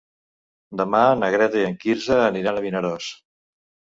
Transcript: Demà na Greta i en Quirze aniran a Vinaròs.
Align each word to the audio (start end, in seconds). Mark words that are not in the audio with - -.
Demà 0.79 1.01
na 1.19 1.29
Greta 1.35 1.59
i 1.59 1.65
en 1.67 1.77
Quirze 1.83 2.17
aniran 2.29 2.57
a 2.57 2.63
Vinaròs. 2.65 3.13